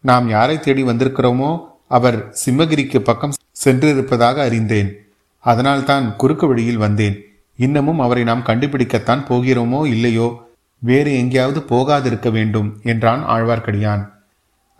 [0.00, 3.32] நாம் யாரை தேடி வந்திருக்கிறோமோ அவர் சிம்மகிரிக்கு பக்கம்
[3.64, 5.06] சென்றிருப்பதாக அறிந்தேன்.
[5.38, 7.24] அதனால்தான் குறுக்கு வழியில் வந்தேன்.
[7.56, 10.42] இன்னமும் அவரை நாம் கண்டுபிடிக்கத்தான் போகிறோமோ இல்லையோ?
[10.78, 14.14] வேறு எங்கேயாவது போகாதிருக்க வேண்டும் என்றான் ஆழ்வார்க்கடியான்.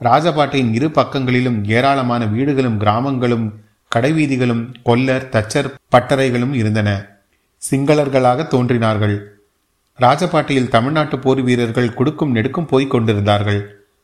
[0.01, 3.47] ராஜபாட்டையின் இரு பக்கங்களிலும் ஏராளமான வீடுகளும் கிராமங்களும்
[3.97, 7.19] கடைவீதிகளும் கொல்லர் தச்சர் பட்டறைகளும் இருந்தன.
[7.71, 9.45] சிங்களர்களாக தோன்றினார்கள்.
[9.99, 13.61] ராஜபாட்டையில் தமிழ்நாட்டு போர் வீரர்கள் குடுக்கும் நெடுக்கும் போய்க் கொண்டிருந்தார்கள்.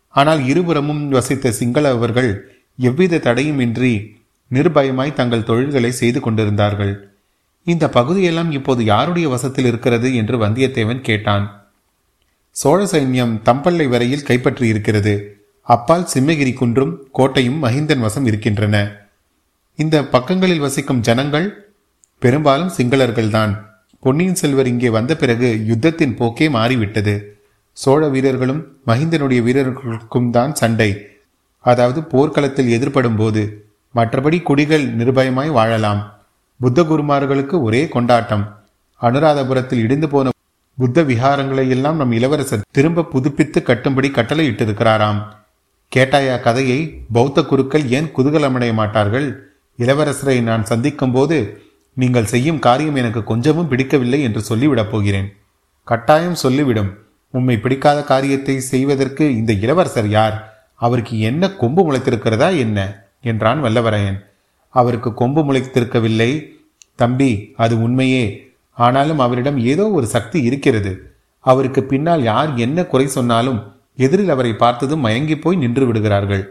[0.09, 2.31] ஆனால் இருபுறமும் வசித்த சிங்களவர்கள்
[2.79, 3.93] எவ்வித தடையுமின்றி
[4.51, 7.13] நிர்பயமாய் தங்கள் தொழில்களை செய்து கொண்டிருந்தார்கள்.
[7.65, 10.15] இந்த பகுதியெல்லாம் இப்போது யாருடைய வசத்தில் இருக்கிறது?
[10.15, 11.69] என்று வந்தியத்தேவன் கேட்டான்.
[12.51, 15.41] சோழ சைன்யம் தம்பல்லை வரையில் கைப்பற்றி இருக்கிறது
[15.75, 18.77] அப்பால் சிம்மகிரி குன்றும் கோட்டையும் மஹிந்தன் வசம் இருக்கின்றன.
[19.79, 21.47] இந்த பக்கங்களில் வசிக்கும் ஜனங்கள்
[22.23, 23.53] பெரும்பாலும் சிங்களர்கள்தான்.
[24.05, 27.15] பொன்னியின் செல்வர் இங்கே வந்த பிறகு யுத்தத்தின் போக்கே மாறிவிட்டது.
[27.77, 30.91] சோழ வீரர்களும் மஹிந்தனுடைய வீரர்களுக்கும் தான் சண்டை.
[31.65, 33.43] அதாவது போர்க்களத்தில் எதிர்படும் போது
[33.95, 36.01] மற்றபடி குடிகள் நிர்பயமாய் வாழலாம்.
[36.61, 38.45] புத்த குருமார்களுக்கு ஒரே கொண்டாட்டம்.
[39.01, 40.31] அனுராதபுரத்தில் இடிந்து போன
[40.79, 44.51] புத்த விகாரங்களை எல்லாம் நம் இளவரசர் திரும்ப புதுப்பித்து கட்டும்படி கட்டளையிட்டிருக்கிறாராம்.
[44.51, 45.21] இட்டிருக்கிறாராம்
[45.97, 47.05] கேட்டாயா கதையை?
[47.13, 49.51] பௌத்த குருக்கள் ஏன் குதூகலமடைய மாட்டார்கள்?
[49.79, 51.63] இளவரசரை நான் சந்திக்கும் போது
[51.95, 55.33] நீங்கள் செய்யும் காரியம் எனக்கு கொஞ்சமும் பிடிக்கவில்லை என்று சொல்லிவிடப் போகிறேன்.
[55.85, 56.91] கட்டாயம் சொல்லிவிடும்.
[57.31, 60.67] உம்மை பிடிக்காத காரியத்தை செய்வதற்கு இந்த இளவரசர் யார்?
[60.75, 63.07] அவருக்கு என்ன கொம்பு முளைத்திருக்கிறதா என்ன?
[63.23, 64.19] என்றான் வல்லவரையன்.
[64.69, 66.47] அவருக்கு கொம்பு முளைத்திருக்கவில்லை.
[66.95, 68.55] தம்பி அது உண்மையே.
[68.71, 71.15] ஆனாலும் அவரிடம் ஏதோ ஒரு சக்தி இருக்கிறது.
[71.41, 76.45] அவருக்கு பின்னால் யார் என்ன குறை சொன்னாலும் எதிரில் அவரை பார்த்ததும் மயங்கி போய் நின்று விடுகிறார்கள்.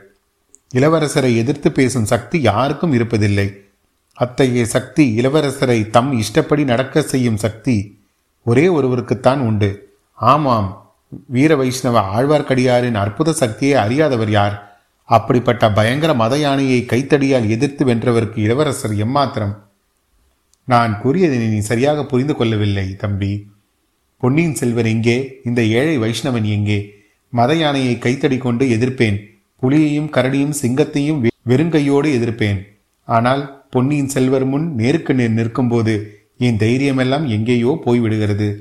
[0.73, 3.47] இளவரசரை எதிர்த்து பேசும் சக்தி யாருக்கும் இருப்பதில்லை.
[4.17, 7.75] அத்தகைய சக்தி இளவரசரை தம் இஷ்டப்படி நடக்க செய்யும் சக்தி
[8.45, 9.69] ஒரே ஒருவருக்குத்தான் உண்டு.
[10.19, 10.69] ஆமாம்
[11.27, 14.55] வீர வைஷ்ணவ ஆழ்வார்க்கடியாரின் அற்புத சக்தியை அறியாதவர் யார்?
[15.09, 19.55] அப்படிப்பட்ட பயங்கர மத யானையை கைத்தடியால் எதிர்த்து வென்றவருக்கு இளவரசர் எம்மாத்திரம்?
[20.67, 23.31] நான் கூறியதை நீ சரியாக புரிந்து கொள்ளவில்லை தம்பி.
[24.21, 25.17] பொன்னியின் செல்வன் எங்கே?
[25.43, 26.79] இந்த ஏழை வைஷ்ணவன் எங்கே?
[27.31, 29.17] மத யானையை கைத்தடி கொண்டு எதிர்ப்பேன்.
[29.61, 32.59] புலியையும் கரடியும் சிங்கத்தையும் வெறுங்கையோடு எதிர்ப்பேன்.
[33.03, 38.55] ஆனால் பொன்னியின் செல்வர் முன் நேருக்கு நேர் நிற்கும்போது என் தைரியமெல்லாம் எங்கேயோ போய்விடுகிறது.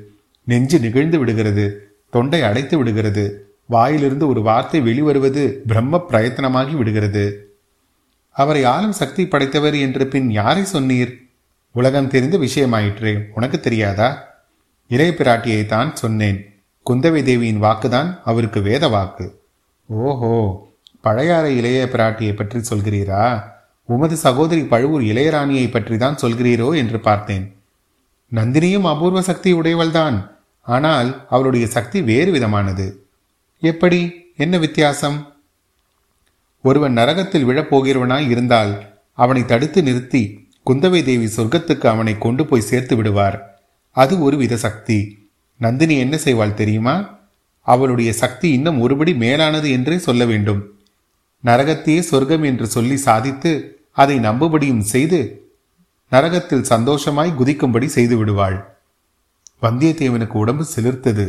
[0.45, 1.93] நெஞ்சு நிகழ்ந்து விடுகிறது.
[2.11, 3.49] தொண்டை அடைத்து விடுகிறது.
[3.67, 7.49] வாயிலிருந்து ஒரு வார்த்தை வெளிவருவது பிரம்ம பிரயத்தனமாகி விடுகிறது.
[8.31, 11.13] அவரை ஆளும் சக்தி படைத்தவர் என்று பின் யாரை சொன்னீர்?
[11.73, 13.23] உலகம் தெரிந்த விஷயமாயிற்றே.
[13.35, 14.09] உனக்கு தெரியாதா?
[14.89, 16.50] இளைய பிராட்டியை தான் சொன்னேன்.
[16.91, 19.43] குந்தவை தேவியின் வாக்குதான் அவருக்கு வேத வாக்கு.
[19.89, 20.69] ஓஹோ
[21.05, 23.43] பழையாற இளைய பிராட்டியை பற்றி சொல்கிறீரா?
[23.85, 27.57] உமது சகோதரி பழுவூர் இளையராணியை பற்றி தான் சொல்கிறீரோ என்று பார்த்தேன்.
[28.35, 30.31] நந்தினியும் அபூர்வ சக்தி உடையவள்தான்.
[30.63, 33.09] ஆனால் அவளுடைய சக்தி வேறு விதமானது.
[33.61, 34.13] எப்படி?
[34.37, 35.29] என்ன வித்தியாசம்?
[36.63, 43.59] ஒருவன் நரகத்தில் விழப்போகிறவனாய் இருந்தால் அவனை தடுத்து நிறுத்தி குந்தவை தேவி சொர்க்கத்துக்கு அவனை கொண்டு போய் சேர்த்து விடுவார்.
[43.91, 45.20] அது ஒரு வித சக்தி.
[45.61, 47.19] நந்தினி என்ன செய்வாள் தெரியுமா?
[47.61, 50.61] அவளுடைய சக்தி இன்னும் ஒருபடி மேலானது என்றே சொல்ல வேண்டும்.
[51.45, 55.51] நரகத்தையே சொர்க்கம் என்று சொல்லி சாதித்து அதை நம்புபடியும் செய்து
[56.13, 58.79] நரகத்தில் சந்தோஷமாய் குதிக்கும்படி செய்து விடுவாள்.
[59.63, 61.27] வந்தியத்தேவனுக்கு உடம்பு சிலிர்த்தது.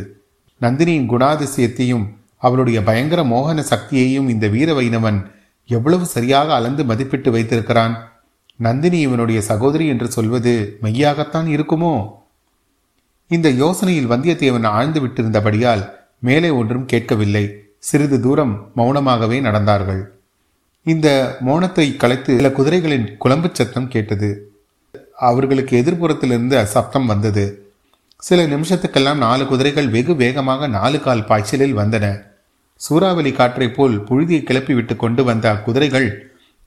[0.60, 2.06] நந்தினியின் குணாதிசயத்தையும்
[2.38, 5.30] அவளுடைய பயங்கர மோகன சக்தியையும் இந்த வீர வைணவன்
[5.66, 7.94] எவ்வளவு சரியாக அளந்து மதிப்பிட்டு வைத்திருக்கிறான்?
[8.56, 11.94] நந்தினி இவனுடைய சகோதரி என்று சொல்வது மெய்யாகத்தான் இருக்குமோ?
[13.32, 17.44] இந்த யோசனையில் வந்தியத்தேவன் ஆழ்ந்து விட்டிருந்தபடியால் மேலே ஒன்றும் கேட்கவில்லை.
[17.78, 20.02] சிறிது தூரம் மௌனமாகவே நடந்தார்கள்.
[20.82, 24.52] இந்த மௌனத்தை கலைத்து சில குதிரைகளின் குழம்பு சத்தம் கேட்டது.
[25.16, 27.44] அவர்களுக்கு எதிர்ப்புறத்திலிருந்து சப்தம் வந்தது.
[28.18, 32.22] சில நிமிஷத்துக்கெல்லாம் நாலு குதிரைகள் வெகு வேகமாக நாலு கால் பாய்ச்சலில் வந்தன.
[32.76, 36.10] சூறாவளி காற்றைப் போல் புழுதியை கிளப்பி விட்டு கொண்டு வந்த அக்குதிரைகள்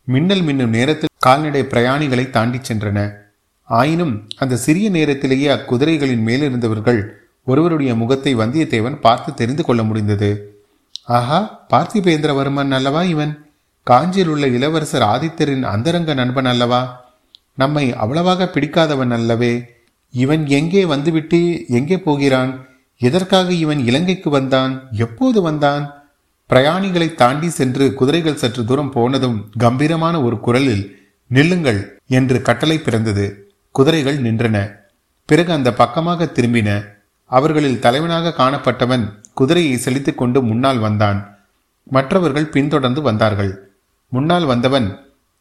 [0.05, 3.23] மின்னல் மின்னும் நேரத்தில் கால்நடை பிரயாணிகளை தாண்டிச் சென்றன.
[3.65, 7.07] ஆயினும் அந்த சிறிய நேரத்திலேயே அக்குதிரைகளின் மேலிருந்தவர்கள்
[7.43, 10.61] ஒருவருடைய முகத்தை வந்தியத்தேவன் பார்த்து தெரிந்து கொள்ள முடிந்தது.
[11.03, 13.53] ஆஹா பார்த்திபேந்திரவர்மன் அல்லவா இவன்?
[13.83, 17.11] காஞ்சியில் உள்ள இளவரசர் ஆதித்தரின் அந்தரங்க நண்பன் அல்லவா?
[17.55, 19.63] நம்மை அவ்வளவாக பிடிக்காதவன் அல்லவே.
[20.11, 22.67] இவன் எங்கே வந்துவிட்டு எங்கே போகிறான்?
[22.97, 24.89] எதற்காக இவன் இலங்கைக்கு வந்தான்?
[24.91, 25.93] எப்போது வந்தான்?
[26.49, 33.44] பிரயாணிகளை தாண்டி சென்று குதிரைகள் சற்று தூரம் போனதும் கம்பீரமான ஒரு குரலில் நில்லுங்கள் என்று கட்டளை பிறந்தது.
[33.77, 34.57] குதிரைகள் நின்றன.
[35.29, 36.69] பிறகு அந்த பக்கமாக திரும்பின
[37.31, 41.19] அவர்களில் தலைவனாக காணப்பட்டவன் குதிரையை செலுத்திக் கொண்டு முன்னால் வந்தான்.
[41.87, 43.51] மற்றவர்கள் பின்தொடர்ந்து வந்தார்கள்.
[44.11, 44.87] முன்னால் வந்தவன்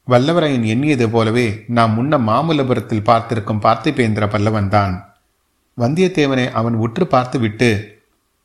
[0.09, 4.94] வல்லவரையன் எண்ணியது போலவே நாம் முன்ன மாமல்லபுரத்தில் பார்த்திருக்கும் பார்த்திபேந்திர பல்லவன் தான்.
[5.79, 7.70] வந்தியத்தேவனை அவன் உற்று பார்த்துவிட்டு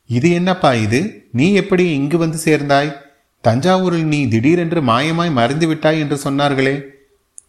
[0.10, 0.99] இது என்னப்பா இது?
[1.32, 2.93] நீ எப்படி இங்கு வந்து சேர்ந்தாய்?
[3.43, 6.75] தஞ்சாவூரில் நீ திடீரென்று மாயமாய் மறைந்து விட்டாய் என்று சொன்னார்களே.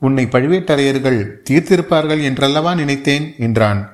[0.01, 3.91] உன்னை பழுவேட்டரையர்கள் தீர்த்திருப்பார்கள் என்றல்லவா நினைத்தேன் என்றான்.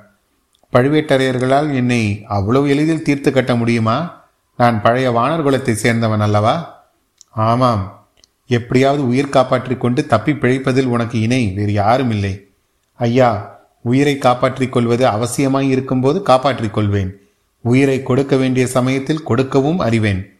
[0.73, 4.25] பழுவேட்டரையர்களால் என்னை அவ்வளவு எளிதில் தீர்த்து கட்ட முடியுமா?
[4.57, 6.85] நான் பழைய வானர் குலத்தை சேர்ந்தவன் அல்லவா?
[7.31, 8.09] ஆமாம்.
[8.47, 12.49] எப்படியாவது உயிர் காப்பாற்றிக் கொண்டு தப்பி பிழைப்பதில் உனக்கு இணை வேறு யாரும் இல்லை
[12.95, 17.21] ஐயா உயிரை காப்பாற்றிக் கொள்வது அவசியமாய் இருக்கும்போது காப்பாற்றிக் கொள்வேன்.
[17.61, 20.38] உயிரை கொடுக்க வேண்டிய சமயத்தில் கொடுக்கவும் அறிவேன்.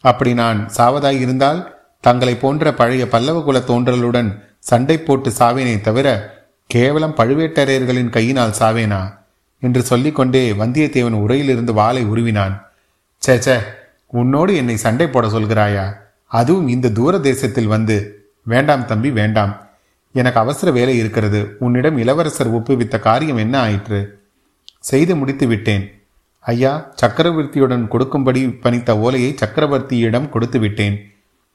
[0.00, 4.30] அப்படி நான் சாவதாய் இருந்தால் தங்களை போன்ற பழைய பல்லவ குல தோன்றலுடன்
[4.64, 6.34] சண்டை போட்டு சாவேனே தவிர
[6.66, 9.18] கேவலம் பழுவேட்டரையர்களின் கையினால் சாவேனா?
[9.60, 12.60] என்று சொல்லிக்கொண்டே வந்தியத்தேவன் உரையிலிருந்து வாளை உருவினான்.
[13.16, 13.58] சே
[14.06, 15.92] உன்னோடு என்னை சண்டை போட சொல்கிறாயா?
[16.26, 18.28] அதுவும் இந்த தூர தேசத்தில் வந்து.
[18.42, 19.66] வேண்டாம் தம்பி வேண்டாம்.
[20.12, 21.56] எனக்கு அவசர வேலை இருக்கிறது.
[21.58, 24.22] உன்னிடம் இளவரசர் ஒப்புவித்த காரியம் என்ன ஆயிற்று?
[24.80, 26.02] செய்து முடித்து விட்டேன்.
[26.40, 31.13] ஐயா சக்கரவர்த்தியுடன் கொடுக்கும்படி பணித்த ஓலையை சக்கரவர்த்தியிடம் கொடுத்து விட்டேன்.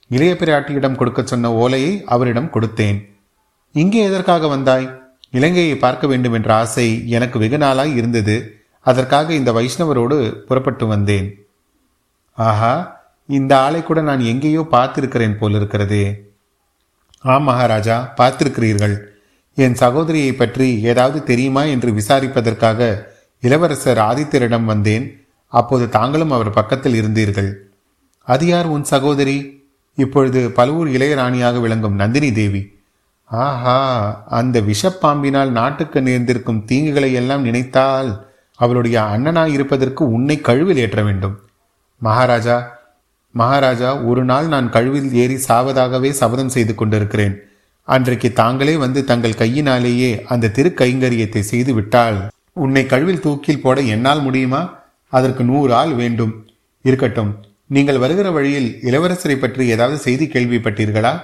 [0.10, 3.00] இளைய பிராட்டியிடம் கொடுக்க சொன்ன ஓலையை அவரிடம் கொடுத்தேன்.
[3.76, 4.88] இங்கே எதற்காக வந்தாய்?
[5.30, 8.38] இலங்கையை பார்க்க வேண்டும் என்ற ஆசை எனக்கு வெகு நாளாய் இருந்தது.
[8.86, 10.18] அதற்காக இந்த வைஷ்ணவரோடு
[10.48, 11.28] புறப்பட்டு வந்தேன்.
[12.38, 12.74] ஆஹா
[13.26, 16.04] இந்த ஆளை கூட நான் எங்கேயோ பார்த்திருக்கிறேன் போலிருக்கிறதே.
[17.24, 18.96] ஆம் மகாராஜா பார்த்திருக்கிறீர்கள்.
[19.58, 22.90] என் சகோதரியை பற்றி ஏதாவது தெரியுமா என்று விசாரிப்பதற்காக
[23.44, 25.06] இளவரசர் ஆதித்தரிடம் வந்தேன்.
[25.54, 27.52] அப்போது தாங்களும் அவர் பக்கத்தில் இருந்தீர்கள்.
[28.28, 29.38] அது யார் உன் சகோதரி?
[30.04, 32.62] இப்பொழுது பழுவூர் இளையராணியாக விளங்கும் நந்தினி தேவி
[33.32, 33.80] ஆஹா
[34.30, 38.10] அந்த விஷப்பாம்பினால் நாட்டுக்கு நேர்ந்திருக்கும் தீங்குகளை எல்லாம் நினைத்தால்
[38.60, 41.36] அவளுடைய அண்ணனாய் இருப்பதற்கு உன்னை கழுவில் ஏற்ற வேண்டும்.
[42.02, 42.58] மகாராஜா
[43.36, 47.36] மகாராஜா ஒரு நாள் நான் கழுவில் ஏறி சாவதாகவே சபதம் செய்து கொண்டிருக்கிறேன்.
[47.88, 52.18] அன்றைக்கு தாங்களே வந்து தங்கள் கையினாலேயே அந்த திருக்கைங்கரியத்தை செய்து விட்டால்
[52.66, 54.62] உன்னை கழுவில் தூக்கில் போட என்னால் முடியுமா?
[55.14, 56.34] அதற்கு நூறு ஆள் வேண்டும்.
[56.86, 57.32] இருக்கட்டும்
[57.72, 61.24] நீங்கள் வருகிற வழியில் இளவரசரை பற்றி ஏதாவது செய்தி கேள்விப்பட்டீர்களா?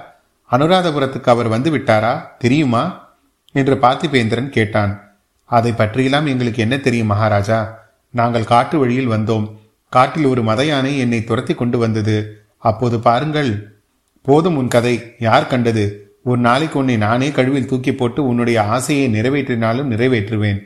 [0.50, 3.14] அனுராதபுரத்துக்கு அவர் வந்து விட்டாரா தெரியுமா?
[3.52, 5.16] என்று பார்த்திபேந்திரன் கேட்டான்.
[5.44, 7.88] அதை பற்றியெல்லாம் எங்களுக்கு என்ன தெரியும் மகாராஜா?
[8.10, 9.52] நாங்கள் காட்டு வழியில் வந்தோம்.
[9.88, 12.46] காட்டில் ஒரு மத யானை என்னை துரத்தி கொண்டு வந்தது.
[12.58, 13.78] அப்போது பாருங்கள்.
[14.22, 15.14] போதும் உன் கதை.
[15.18, 16.16] யார் கண்டது?
[16.24, 20.62] ஒரு நாளைக்கு உன்னை நானே கழுவில் தூக்கி போட்டு உன்னுடைய ஆசையை நிறைவேற்றினாலும் நிறைவேற்றுவேன்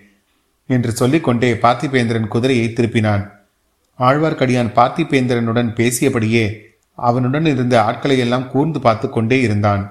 [0.67, 3.31] என்று சொல்லிக்கொண்டே பார்த்திபேந்திரன் குதிரையை திருப்பினான்.
[4.01, 6.45] ஆழ்வார்க்கடியான் பார்த்திபேந்திரனுடன் பேசியபடியே
[6.99, 9.83] அவனுடன் இருந்த ஆட்களை எல்லாம் கூர்ந்து பார்த்து கொண்டே இருந்தான்.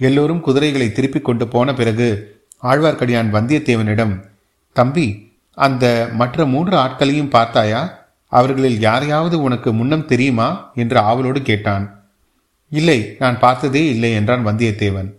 [0.00, 2.08] எல்லோரும் குதிரைகளை திருப்பிக் கொண்டு போன பிறகு
[2.62, 4.14] ஆழ்வார்க்கடியான் வந்தியத்தேவனிடம்
[4.72, 5.06] தம்பி
[5.54, 7.80] அந்த மற்ற மூன்று ஆட்களையும் பார்த்தாயா?
[8.32, 10.48] அவர்களில் யாரையாவது உனக்கு முன்னம் தெரியுமா?
[10.74, 11.84] என்று ஆவலோடு கேட்டான்.
[12.68, 15.10] இல்லை நான் பார்த்ததே இல்லை என்றான் வந்தியத்தேவன்.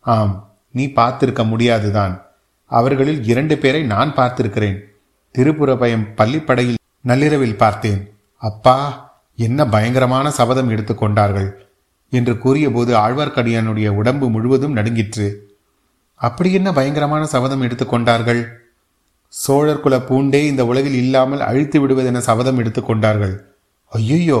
[0.00, 0.34] ஆம்
[0.70, 2.14] நீ பார்த்திருக்க முடியாதுதான்.
[2.70, 4.78] அவர்களில் இரண்டு பேரை நான் பார்த்திருக்கிறேன்.
[5.38, 8.00] திருப்புறபயம் பள்ளிப்படையில் நள்ளிரவில் பார்த்தேன்.
[8.42, 8.76] அப்பா
[9.38, 11.48] என்ன பயங்கரமான சபதம் எடுத்துக்கொண்டார்கள்
[12.12, 15.28] என்று கூறியபோது ஆழ்வார்க்கடியானுடைய உடம்பு முழுவதும் நடுங்கிற்று.
[16.20, 18.40] அப்படி என்ன பயங்கரமான சபதம் எடுத்துக்கொண்டார்கள்
[19.32, 23.34] சோழர் குல பூண்டே இந்த உலகில் இல்லாமல் அழித்து விடுவதென சபதம் எடுத்துக்கொண்டார்கள்
[23.92, 24.40] ஐயோ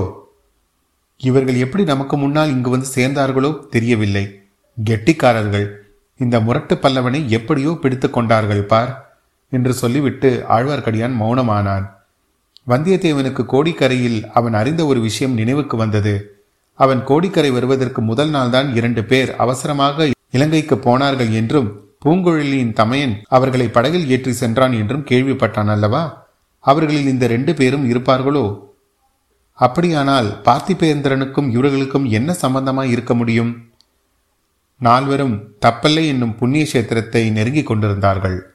[1.20, 4.24] இவர்கள் எப்படி நமக்கு முன்னால் இங்கு வந்து சேர்ந்தார்களோ தெரியவில்லை.
[4.76, 5.66] கெட்டிக்காரர்கள்
[6.20, 8.92] இந்த முரட்டு பல்லவனை எப்படியோ பிடித்து கொண்டார்கள் பார்
[9.52, 11.86] என்று சொல்லிவிட்டு ஆழ்வார்க்கடியான் மௌனமானான்.
[12.66, 16.42] வந்தியத்தேவனுக்கு கோடிக்கரையில் அவன் அறிந்த ஒரு விஷயம் நினைவுக்கு வந்தது.
[16.74, 24.10] அவன் கோடிக்கரை வருவதற்கு முதல் நாள்தான் இரண்டு பேர் அவசரமாக இலங்கைக்கு போனார்கள் என்றும் பூங்குழலியின் தமையன் அவர்களை படகில்
[24.10, 26.28] ஏற்றி சென்றான் என்றும் கேள்விப்பட்டான் அல்லவா?
[26.58, 28.62] அவர்களில் இந்த ரெண்டு பேரும் இருப்பார்களோ?
[29.52, 33.68] அப்படியானால் பார்த்திபேந்திரனுக்கும் இவர்களுக்கும் என்ன சம்பந்தமாய் இருக்க முடியும்?
[34.78, 38.54] நால்வரும் தப்பல்லை என்னும் புண்ணிய கஷேத்திரத்தை நெருங்கிக் கொண்டிருந்தார்கள்.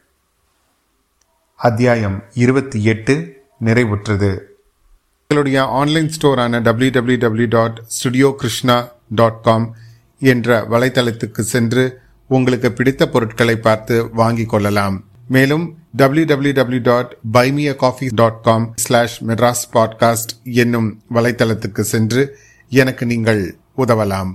[1.55, 3.44] அத்தியாயம் இருபத்தி எட்டு.
[3.63, 4.39] நிறைவுற்றது.
[5.27, 9.75] எங்களுடைய online ஸ்டோரான W W W dot studio Krishna dot com
[10.19, 15.03] என்ற வலைத்தளத்துக்கு சென்று உங்களுக்கு பிடித்த பொருட்களை பார்த்து வாங்கிக் கொள்ளலாம்.
[15.27, 22.37] மேலும் W W W dot buy me a coffee dot com slash Madras podcast என்னும் வலைத்தளத்துக்கு சென்று
[22.69, 24.33] எனக்கு நீங்கள் உதவலாம்.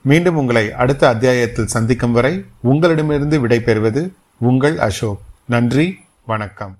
[0.00, 5.20] மீண்டும் உங்களை அடுத்த அத்தியாயத்தில் சந்திக்கும் வரை உங்களிடமிருந்து விடைபெறுவது உங்கள் அசோக்.
[5.44, 6.78] நன்றி வணக்கம்.